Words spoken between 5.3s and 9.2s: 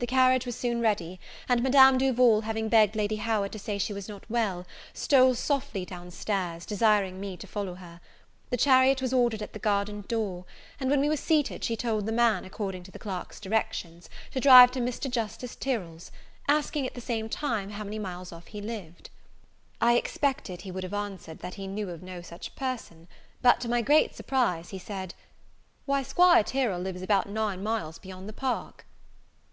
softly down stairs, desiring me to follow her. The chariot was